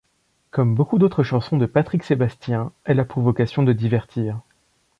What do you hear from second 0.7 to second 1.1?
beaucoup